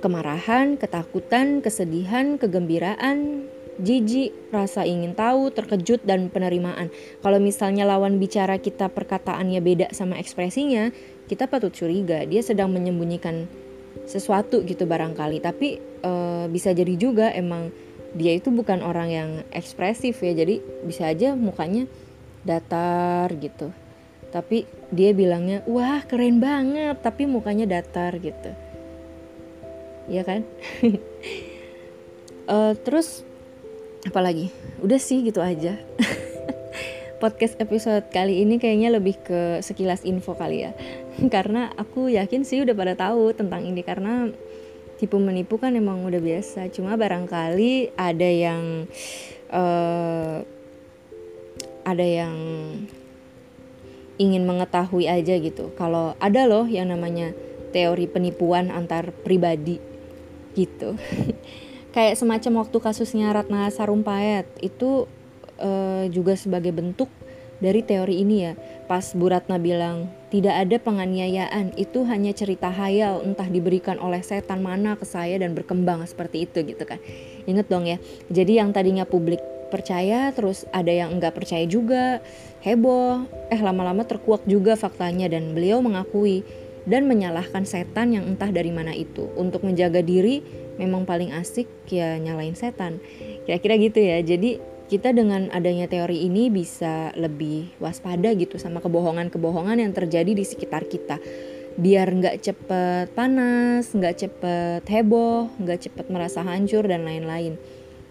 Kemarahan, 0.00 0.80
ketakutan, 0.80 1.60
kesedihan, 1.60 2.40
kegembiraan, 2.40 3.44
jijik, 3.76 4.32
rasa 4.48 4.88
ingin 4.88 5.12
tahu, 5.12 5.52
terkejut, 5.52 6.00
dan 6.08 6.32
penerimaan. 6.32 6.88
Kalau 7.20 7.36
misalnya 7.36 7.84
lawan 7.84 8.16
bicara 8.16 8.56
kita 8.56 8.88
perkataannya 8.88 9.60
beda 9.60 9.86
sama 9.92 10.16
ekspresinya, 10.16 10.88
kita 11.28 11.44
patut 11.52 11.74
curiga 11.76 12.24
dia 12.24 12.40
sedang 12.40 12.72
menyembunyikan 12.72 13.44
sesuatu 14.08 14.64
gitu 14.64 14.88
barangkali. 14.88 15.44
Tapi 15.44 15.68
e, 16.00 16.12
bisa 16.48 16.72
jadi 16.72 16.94
juga 16.96 17.28
emang 17.36 17.68
dia 18.16 18.32
itu 18.32 18.48
bukan 18.48 18.80
orang 18.80 19.08
yang 19.12 19.30
ekspresif 19.52 20.16
ya, 20.24 20.32
jadi 20.32 20.64
bisa 20.88 21.12
aja 21.12 21.36
mukanya 21.36 21.84
datar 22.46 23.28
gitu 23.36 23.74
tapi 24.30 24.66
dia 24.90 25.14
bilangnya 25.14 25.62
wah 25.66 26.02
keren 26.06 26.38
banget 26.42 26.98
tapi 27.02 27.26
mukanya 27.26 27.66
datar 27.66 28.14
gitu. 28.18 28.50
Ya 30.06 30.22
kan? 30.22 30.46
Uh, 32.46 32.74
terus 32.86 33.26
apa 34.06 34.22
lagi? 34.22 34.54
Udah 34.78 35.02
sih 35.02 35.26
gitu 35.26 35.42
aja. 35.42 35.78
Podcast 37.22 37.56
episode 37.58 38.06
kali 38.12 38.44
ini 38.44 38.60
kayaknya 38.60 38.92
lebih 38.92 39.18
ke 39.24 39.64
sekilas 39.64 40.06
info 40.06 40.38
kali 40.38 40.68
ya. 40.68 40.72
Karena 41.34 41.74
aku 41.74 42.06
yakin 42.12 42.46
sih 42.46 42.62
udah 42.62 42.74
pada 42.76 42.94
tahu 42.94 43.34
tentang 43.34 43.66
ini 43.66 43.80
karena 43.82 44.30
tipu 45.00 45.16
menipu 45.20 45.56
kan 45.58 45.74
emang 45.74 46.04
udah 46.06 46.20
biasa. 46.20 46.68
Cuma 46.70 46.94
barangkali 46.94 47.96
ada 47.96 48.28
yang 48.28 48.84
uh, 49.50 50.44
ada 51.86 52.06
yang 52.06 52.36
ingin 54.16 54.48
mengetahui 54.48 55.08
aja 55.08 55.36
gitu. 55.36 55.72
Kalau 55.76 56.16
ada 56.20 56.48
loh 56.48 56.64
yang 56.68 56.88
namanya 56.92 57.32
teori 57.70 58.08
penipuan 58.08 58.72
antar 58.72 59.12
pribadi 59.12 59.80
gitu. 60.56 60.96
Kayak 61.94 62.20
semacam 62.20 62.64
waktu 62.64 62.76
kasusnya 62.80 63.32
Ratna 63.32 63.72
Sarumpayat 63.72 64.44
itu 64.60 65.08
uh, 65.56 66.04
juga 66.12 66.36
sebagai 66.36 66.72
bentuk 66.72 67.08
dari 67.56 67.80
teori 67.80 68.20
ini 68.20 68.36
ya. 68.44 68.52
Pas 68.84 69.16
Bu 69.16 69.32
Ratna 69.32 69.56
bilang 69.56 70.12
tidak 70.28 70.60
ada 70.60 70.76
penganiayaan 70.76 71.72
itu 71.80 72.04
hanya 72.04 72.36
cerita 72.36 72.68
hayal 72.68 73.24
entah 73.24 73.48
diberikan 73.48 73.96
oleh 73.96 74.20
setan 74.20 74.60
mana 74.60 75.00
ke 75.00 75.08
saya 75.08 75.40
dan 75.40 75.56
berkembang 75.56 76.04
seperti 76.04 76.44
itu 76.44 76.60
gitu 76.68 76.84
kan. 76.84 77.00
Inget 77.48 77.72
dong 77.72 77.88
ya 77.88 77.96
jadi 78.28 78.60
yang 78.60 78.76
tadinya 78.76 79.08
publik 79.08 79.40
percaya 79.68 80.30
terus 80.32 80.64
ada 80.70 80.90
yang 80.90 81.16
enggak 81.16 81.36
percaya 81.36 81.64
juga 81.68 82.24
heboh. 82.62 83.26
Eh 83.52 83.60
lama-lama 83.60 84.02
terkuak 84.06 84.42
juga 84.48 84.74
faktanya 84.74 85.30
dan 85.30 85.54
beliau 85.54 85.82
mengakui 85.82 86.42
dan 86.86 87.10
menyalahkan 87.10 87.66
setan 87.66 88.14
yang 88.14 88.24
entah 88.24 88.48
dari 88.48 88.70
mana 88.70 88.94
itu. 88.94 89.26
Untuk 89.34 89.66
menjaga 89.66 90.00
diri 90.00 90.40
memang 90.78 91.04
paling 91.04 91.34
asik 91.34 91.66
ya 91.90 92.16
nyalain 92.16 92.54
setan. 92.54 93.02
Kira-kira 93.44 93.74
gitu 93.78 93.98
ya. 93.98 94.22
Jadi 94.22 94.76
kita 94.86 95.10
dengan 95.10 95.50
adanya 95.50 95.90
teori 95.90 96.30
ini 96.30 96.46
bisa 96.46 97.10
lebih 97.18 97.74
waspada 97.82 98.30
gitu 98.38 98.54
sama 98.54 98.78
kebohongan-kebohongan 98.78 99.82
yang 99.82 99.90
terjadi 99.90 100.30
di 100.30 100.46
sekitar 100.46 100.86
kita. 100.86 101.18
Biar 101.76 102.08
nggak 102.08 102.40
cepet 102.40 103.06
panas, 103.12 103.90
nggak 103.92 104.14
cepet 104.16 104.82
heboh, 104.86 105.50
nggak 105.58 105.90
cepet 105.90 106.06
merasa 106.08 106.40
hancur 106.46 106.86
dan 106.86 107.02
lain-lain. 107.04 107.58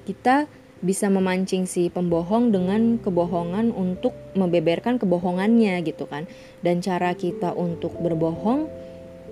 Kita 0.06 0.46
bisa 0.84 1.08
memancing 1.08 1.64
si 1.70 1.88
pembohong 1.88 2.52
dengan 2.52 3.00
kebohongan 3.00 3.72
untuk 3.72 4.12
membeberkan 4.36 5.00
kebohongannya 5.00 5.80
gitu 5.88 6.08
kan. 6.10 6.28
Dan 6.60 6.84
cara 6.84 7.16
kita 7.16 7.56
untuk 7.56 7.96
berbohong 8.00 8.68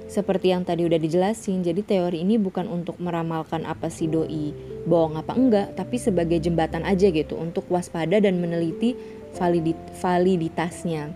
seperti 0.07 0.53
yang 0.53 0.63
tadi 0.63 0.85
udah 0.85 1.00
dijelasin. 1.01 1.65
Jadi 1.65 1.81
teori 1.83 2.21
ini 2.21 2.38
bukan 2.38 2.69
untuk 2.69 3.01
meramalkan 3.01 3.65
apa 3.65 3.89
si 3.89 4.05
doi 4.05 4.53
bohong 4.83 5.17
apa 5.19 5.33
enggak, 5.33 5.67
tapi 5.73 5.97
sebagai 5.97 6.38
jembatan 6.38 6.83
aja 6.83 7.09
gitu 7.09 7.39
untuk 7.39 7.65
waspada 7.71 8.19
dan 8.19 8.38
meneliti 8.38 8.93
validit 9.33 9.79
validitasnya. 10.00 11.12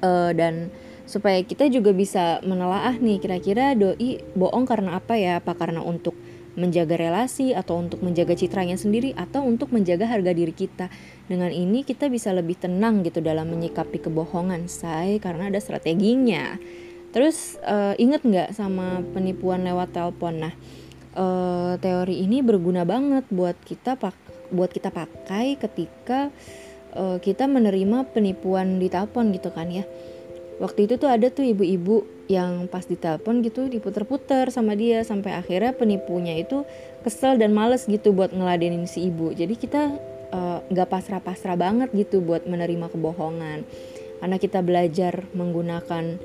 Uh, 0.00 0.30
dan 0.36 0.68
supaya 1.08 1.40
kita 1.40 1.70
juga 1.72 1.94
bisa 1.94 2.42
menelaah 2.42 2.98
nih 2.98 3.22
kira-kira 3.22 3.72
doi 3.78 4.22
bohong 4.34 4.66
karena 4.66 4.98
apa 4.98 5.14
ya? 5.18 5.38
Apa 5.38 5.54
karena 5.54 5.84
untuk 5.84 6.16
menjaga 6.56 6.96
relasi 6.96 7.52
atau 7.52 7.78
untuk 7.78 8.00
menjaga 8.00 8.32
citranya 8.32 8.80
sendiri 8.80 9.12
atau 9.12 9.44
untuk 9.44 9.70
menjaga 9.70 10.08
harga 10.08 10.32
diri 10.32 10.56
kita. 10.56 10.88
Dengan 11.28 11.52
ini 11.52 11.84
kita 11.84 12.08
bisa 12.08 12.32
lebih 12.32 12.56
tenang 12.56 13.04
gitu 13.04 13.20
dalam 13.20 13.52
menyikapi 13.52 14.00
kebohongan 14.00 14.66
saya 14.66 15.20
karena 15.20 15.52
ada 15.52 15.60
strateginya. 15.60 16.56
Terus 17.12 17.60
uh, 17.62 17.92
inget 18.00 18.24
nggak 18.24 18.56
sama 18.56 19.04
penipuan 19.12 19.64
lewat 19.64 19.92
telepon? 19.92 20.48
Nah, 20.48 20.54
uh, 21.16 21.74
teori 21.80 22.24
ini 22.24 22.44
berguna 22.44 22.84
banget 22.84 23.24
buat 23.32 23.56
kita 23.64 23.96
pak 23.96 24.14
buat 24.52 24.70
kita 24.70 24.94
pakai 24.94 25.58
ketika 25.58 26.30
uh, 26.94 27.18
kita 27.18 27.50
menerima 27.50 28.06
penipuan 28.14 28.78
di 28.78 28.86
telepon 28.86 29.34
gitu 29.34 29.50
kan 29.50 29.66
ya 29.72 29.82
waktu 30.56 30.88
itu 30.88 30.96
tuh 30.96 31.08
ada 31.10 31.28
tuh 31.28 31.44
ibu-ibu 31.44 32.06
yang 32.26 32.66
pas 32.66 32.82
ditelepon 32.82 33.44
gitu 33.46 33.70
diputer-puter 33.70 34.50
sama 34.50 34.74
dia 34.74 35.06
sampai 35.06 35.36
akhirnya 35.38 35.76
penipunya 35.76 36.42
itu 36.42 36.66
kesel 37.06 37.38
dan 37.38 37.54
males 37.54 37.86
gitu 37.86 38.10
buat 38.10 38.34
ngeladenin 38.34 38.88
si 38.90 39.06
ibu. 39.06 39.30
Jadi 39.30 39.54
kita 39.54 39.94
eh, 40.34 40.58
nggak 40.66 40.88
uh, 40.88 40.90
pasrah-pasrah 40.90 41.54
banget 41.54 41.88
gitu 41.94 42.18
buat 42.18 42.48
menerima 42.48 42.90
kebohongan. 42.90 43.62
Karena 44.16 44.36
kita 44.40 44.64
belajar 44.64 45.28
menggunakan 45.36 46.18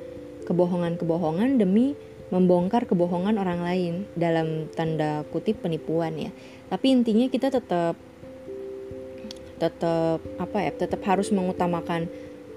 kebohongan-kebohongan 0.48 1.62
demi 1.62 1.94
membongkar 2.32 2.88
kebohongan 2.88 3.36
orang 3.36 3.62
lain 3.62 3.94
dalam 4.16 4.72
tanda 4.72 5.28
kutip 5.30 5.60
penipuan 5.62 6.16
ya. 6.18 6.32
Tapi 6.72 6.88
intinya 6.88 7.28
kita 7.28 7.52
tetap 7.52 8.00
tetap 9.62 10.18
apa 10.42 10.58
ya 10.58 10.72
tetap 10.74 11.06
harus 11.06 11.30
mengutamakan 11.30 12.10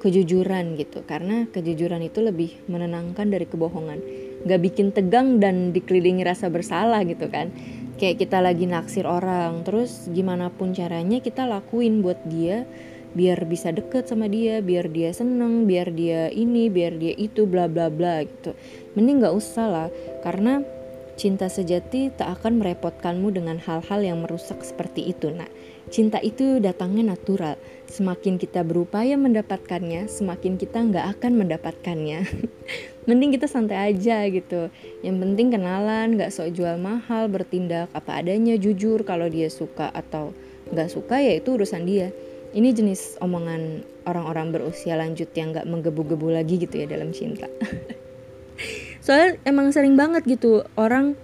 kejujuran 0.05 0.77
gitu. 0.77 1.01
Karena 1.09 1.49
kejujuran 1.49 2.05
itu 2.05 2.21
lebih 2.21 2.61
menenangkan 2.69 3.33
dari 3.33 3.49
kebohongan. 3.49 3.99
Gak 4.45 4.61
bikin 4.61 4.93
tegang 4.93 5.41
dan 5.41 5.73
dikelilingi 5.73 6.21
rasa 6.21 6.53
bersalah 6.53 7.01
gitu 7.09 7.33
kan. 7.33 7.49
Kayak 7.97 8.29
kita 8.29 8.45
lagi 8.45 8.69
naksir 8.69 9.09
orang 9.09 9.65
terus 9.65 10.13
gimana 10.13 10.53
pun 10.53 10.77
caranya 10.77 11.25
kita 11.25 11.49
lakuin 11.49 12.05
buat 12.05 12.21
dia 12.29 12.69
biar 13.15 13.47
bisa 13.47 13.71
deket 13.71 14.11
sama 14.11 14.27
dia 14.27 14.59
biar 14.59 14.91
dia 14.91 15.15
seneng 15.15 15.71
biar 15.71 15.95
dia 15.95 16.27
ini 16.35 16.67
biar 16.67 16.99
dia 16.99 17.15
itu 17.15 17.47
bla 17.47 17.71
bla 17.71 17.87
bla 17.89 18.27
gitu. 18.27 18.59
Mending 18.99 19.23
nggak 19.23 19.35
usah 19.39 19.67
lah 19.71 19.89
karena 20.27 20.67
cinta 21.15 21.47
sejati 21.47 22.11
tak 22.11 22.43
akan 22.43 22.59
merepotkanmu 22.59 23.31
dengan 23.31 23.63
hal-hal 23.63 24.03
yang 24.03 24.19
merusak 24.27 24.67
seperti 24.67 25.15
itu 25.15 25.31
nak. 25.31 25.49
Cinta 25.95 26.19
itu 26.19 26.59
datangnya 26.59 27.15
natural 27.15 27.55
semakin 27.89 28.41
kita 28.41 28.65
berupaya 28.65 29.15
mendapatkannya 29.15 30.09
semakin 30.09 30.57
kita 30.57 30.81
nggak 30.81 31.07
akan 31.19 31.33
mendapatkannya. 31.45 32.25
Mending 33.09 33.37
kita 33.37 33.47
santai 33.47 33.93
aja 33.93 34.25
gitu. 34.29 34.73
Yang 35.05 35.17
penting 35.21 35.53
kenalan 35.53 36.17
nggak 36.17 36.33
sok 36.33 36.57
jual 36.57 36.81
mahal 36.81 37.29
bertindak 37.29 37.93
apa 37.93 38.25
adanya 38.25 38.57
jujur 38.57 39.05
kalau 39.05 39.29
dia 39.29 39.53
suka 39.53 39.93
atau 39.93 40.33
nggak 40.73 40.89
suka 40.89 41.21
ya 41.21 41.37
itu 41.37 41.55
urusan 41.55 41.85
dia. 41.85 42.09
Ini 42.55 42.71
jenis 42.71 43.19
omongan 43.19 43.83
orang-orang 44.07 44.55
berusia 44.55 44.95
lanjut 44.95 45.27
yang 45.35 45.51
gak 45.51 45.67
menggebu-gebu 45.67 46.31
lagi 46.31 46.63
gitu 46.63 46.79
ya 46.79 46.87
dalam 46.87 47.11
cinta. 47.11 47.51
Soalnya 49.05 49.43
emang 49.43 49.75
sering 49.75 49.99
banget 49.99 50.23
gitu 50.23 50.63
orang 50.79 51.19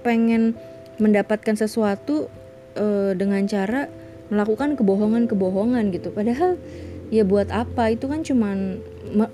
pengen 0.00 0.56
mendapatkan 0.96 1.52
sesuatu 1.52 2.32
uh, 2.80 3.12
dengan 3.12 3.44
cara 3.44 3.92
melakukan 4.30 4.78
kebohongan-kebohongan 4.78 5.90
gitu. 5.90 6.14
Padahal 6.14 6.56
ya 7.10 7.26
buat 7.26 7.50
apa? 7.50 7.92
Itu 7.92 8.06
kan 8.06 8.22
cuman 8.22 8.80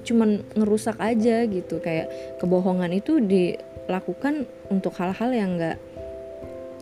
cuman 0.03 0.43
ngerusak 0.57 0.97
aja 0.99 1.45
gitu. 1.47 1.79
Kayak 1.79 2.11
kebohongan 2.41 2.91
itu 2.97 3.21
dilakukan 3.21 4.49
untuk 4.73 4.97
hal-hal 4.97 5.31
yang 5.37 5.61
nggak 5.61 5.79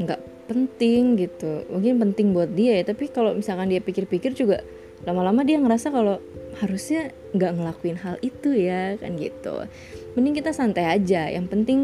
nggak 0.01 0.21
penting 0.47 1.19
gitu. 1.19 1.67
Mungkin 1.69 1.99
penting 2.01 2.33
buat 2.33 2.55
dia 2.55 2.81
ya 2.81 2.95
tapi 2.95 3.11
kalau 3.11 3.35
misalkan 3.35 3.69
dia 3.69 3.83
pikir-pikir 3.83 4.33
juga 4.33 4.63
lama-lama 5.05 5.45
dia 5.45 5.61
ngerasa 5.61 5.93
kalau 5.93 6.17
harusnya 6.63 7.13
nggak 7.35 7.53
ngelakuin 7.61 7.99
hal 7.99 8.17
itu 8.23 8.55
ya 8.55 8.95
kan 8.97 9.19
gitu. 9.19 9.67
Mending 10.15 10.39
kita 10.39 10.55
santai 10.55 10.87
aja. 10.87 11.27
Yang 11.27 11.47
penting 11.51 11.81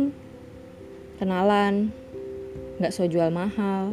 kenalan 1.19 1.91
nggak 2.81 2.97
so 2.97 3.05
jual 3.05 3.29
mahal 3.29 3.93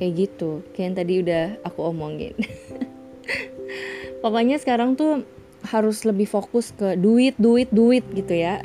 kayak 0.00 0.12
gitu 0.16 0.64
kayak 0.72 0.84
yang 0.88 0.96
tadi 0.96 1.14
udah 1.20 1.44
aku 1.60 1.80
omongin 1.84 2.32
pokoknya 4.24 4.56
sekarang 4.56 4.96
tuh 4.96 5.28
harus 5.60 6.08
lebih 6.08 6.24
fokus 6.24 6.72
ke 6.72 6.96
duit 6.96 7.36
duit 7.36 7.68
duit 7.68 8.02
gitu 8.16 8.32
ya 8.32 8.64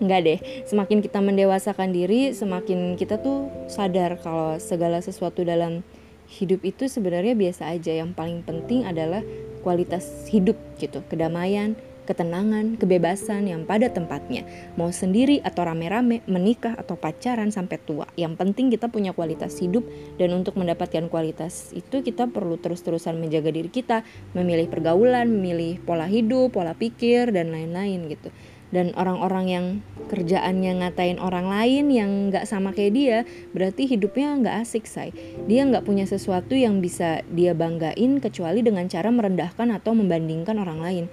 Enggak 0.00 0.20
deh, 0.24 0.38
semakin 0.66 0.98
kita 1.04 1.20
mendewasakan 1.20 1.92
diri, 1.92 2.32
semakin 2.32 2.96
kita 2.96 3.20
tuh 3.20 3.52
sadar 3.68 4.18
kalau 4.18 4.56
segala 4.56 4.98
sesuatu 4.98 5.44
dalam 5.44 5.84
hidup 6.26 6.64
itu 6.64 6.88
sebenarnya 6.88 7.36
biasa 7.36 7.70
aja. 7.70 7.92
Yang 7.92 8.16
paling 8.16 8.40
penting 8.42 8.88
adalah 8.88 9.20
kualitas 9.60 10.26
hidup 10.32 10.56
gitu, 10.80 11.04
kedamaian, 11.06 11.76
ketenangan, 12.04 12.80
kebebasan 12.80 13.48
yang 13.48 13.62
pada 13.68 13.92
tempatnya. 13.92 14.46
Mau 14.76 14.88
sendiri 14.94 15.40
atau 15.40 15.66
rame-rame, 15.66 16.24
menikah 16.28 16.76
atau 16.76 16.96
pacaran 16.96 17.52
sampai 17.52 17.80
tua. 17.80 18.08
Yang 18.14 18.40
penting 18.40 18.66
kita 18.72 18.88
punya 18.88 19.16
kualitas 19.16 19.56
hidup 19.58 19.84
dan 20.16 20.32
untuk 20.36 20.56
mendapatkan 20.56 21.08
kualitas 21.12 21.72
itu 21.76 22.00
kita 22.00 22.28
perlu 22.28 22.56
terus-terusan 22.60 23.18
menjaga 23.18 23.50
diri 23.52 23.68
kita, 23.68 24.04
memilih 24.32 24.70
pergaulan, 24.70 25.28
memilih 25.28 25.80
pola 25.82 26.08
hidup, 26.08 26.54
pola 26.54 26.72
pikir 26.76 27.32
dan 27.34 27.52
lain-lain 27.52 28.08
gitu 28.08 28.30
dan 28.70 28.94
orang-orang 28.94 29.46
yang 29.50 29.66
kerjaannya 30.10 30.82
ngatain 30.82 31.18
orang 31.18 31.50
lain 31.50 31.90
yang 31.90 32.10
nggak 32.30 32.46
sama 32.46 32.70
kayak 32.70 32.94
dia 32.94 33.18
berarti 33.50 33.86
hidupnya 33.86 34.38
nggak 34.38 34.56
asik 34.62 34.86
say 34.86 35.10
dia 35.46 35.66
nggak 35.66 35.86
punya 35.86 36.06
sesuatu 36.06 36.54
yang 36.54 36.78
bisa 36.78 37.22
dia 37.30 37.54
banggain 37.54 38.22
kecuali 38.22 38.62
dengan 38.62 38.86
cara 38.86 39.10
merendahkan 39.10 39.74
atau 39.74 39.94
membandingkan 39.94 40.58
orang 40.58 40.80
lain 40.82 41.04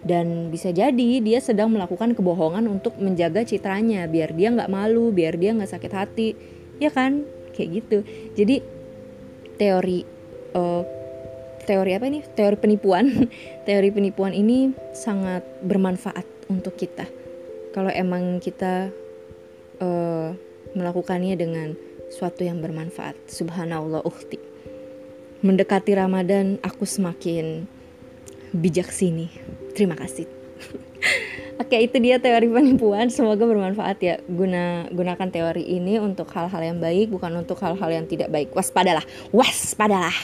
dan 0.00 0.48
bisa 0.48 0.72
jadi 0.72 1.20
dia 1.20 1.38
sedang 1.44 1.68
melakukan 1.72 2.16
kebohongan 2.16 2.64
untuk 2.68 2.96
menjaga 2.96 3.44
citranya 3.44 4.08
biar 4.08 4.32
dia 4.32 4.48
nggak 4.48 4.72
malu 4.72 5.12
biar 5.12 5.36
dia 5.36 5.52
nggak 5.52 5.70
sakit 5.76 5.92
hati 5.92 6.28
ya 6.80 6.88
kan 6.88 7.28
kayak 7.52 7.84
gitu 7.84 7.98
jadi 8.32 8.64
teori 9.60 10.08
uh, 10.56 10.82
teori 11.68 11.92
apa 11.92 12.08
ini 12.08 12.24
teori 12.32 12.56
penipuan 12.56 13.28
teori 13.68 13.92
penipuan 13.92 14.32
ini 14.32 14.72
sangat 14.96 15.44
bermanfaat 15.62 16.40
untuk 16.50 16.74
kita. 16.74 17.06
Kalau 17.70 17.88
emang 17.94 18.42
kita 18.42 18.90
uh, 19.78 20.34
melakukannya 20.74 21.38
dengan 21.38 21.78
suatu 22.10 22.42
yang 22.42 22.58
bermanfaat. 22.58 23.14
Subhanallah 23.30 24.02
ukti. 24.02 24.42
Mendekati 25.46 25.94
Ramadan 25.94 26.58
aku 26.66 26.82
semakin 26.82 27.70
bijak 28.50 28.90
sini. 28.90 29.30
Terima 29.74 29.96
kasih. 29.96 30.26
Oke, 31.60 31.76
itu 31.76 31.96
dia 32.00 32.16
teori 32.16 32.48
penipuan. 32.48 33.12
Semoga 33.12 33.44
bermanfaat 33.44 33.98
ya. 34.00 34.16
Guna 34.24 34.88
gunakan 34.88 35.28
teori 35.28 35.60
ini 35.60 36.00
untuk 36.00 36.32
hal-hal 36.32 36.72
yang 36.72 36.78
baik, 36.80 37.12
bukan 37.12 37.36
untuk 37.36 37.60
hal-hal 37.60 37.90
yang 37.92 38.08
tidak 38.08 38.32
baik. 38.32 38.48
Waspadalah, 38.56 39.04
waspadalah. 39.28 40.14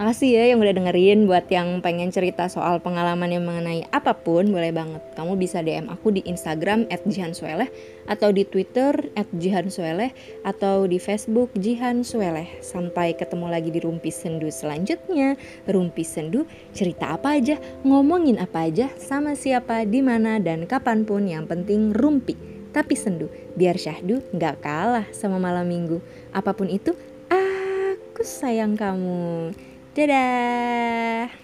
Makasih 0.00 0.32
ya 0.32 0.44
yang 0.48 0.58
udah 0.64 0.72
dengerin 0.72 1.28
buat 1.28 1.46
yang 1.52 1.84
pengen 1.84 2.08
cerita 2.08 2.48
soal 2.48 2.80
pengalaman 2.80 3.28
yang 3.28 3.44
mengenai 3.44 3.84
apa 3.92 4.16
pun 4.16 4.48
boleh 4.48 4.72
banget. 4.72 5.04
Kamu 5.12 5.36
bisa 5.36 5.60
DM 5.60 5.92
aku 5.92 6.16
di 6.16 6.24
Instagram 6.24 6.88
@jihansueleh 6.88 7.68
atau 8.08 8.32
di 8.32 8.48
Twitter 8.48 9.12
@jihansueleh 9.36 10.10
atau 10.48 10.88
di 10.88 10.96
Facebook 10.96 11.52
Jihan 11.60 12.02
Sueleh. 12.08 12.48
Sampai 12.64 13.12
ketemu 13.14 13.52
lagi 13.52 13.68
di 13.68 13.84
Rumpi 13.84 14.08
Sendu 14.08 14.48
selanjutnya. 14.48 15.36
Rumpi 15.68 16.08
Sendu 16.08 16.48
cerita 16.72 17.12
apa 17.12 17.36
aja, 17.36 17.60
ngomongin 17.84 18.40
apa 18.40 18.72
aja, 18.72 18.88
sama 18.96 19.36
siapa, 19.36 19.84
di 19.84 20.00
mana 20.00 20.40
dan 20.40 20.64
kapan 20.64 21.04
pun 21.04 21.28
yang 21.28 21.44
penting 21.44 21.92
rumpi. 21.92 22.34
Tapi 22.72 22.96
sendu, 22.96 23.28
biar 23.52 23.76
syahdu 23.76 24.24
nggak 24.32 24.64
kalah 24.64 25.04
sama 25.12 25.36
malam 25.36 25.68
minggu. 25.68 26.00
Apa 26.32 26.56
pun 26.56 26.72
itu, 26.72 26.96
aku 27.28 28.24
sayang 28.24 28.80
kamu. 28.80 29.52
Dadah. 29.92 31.41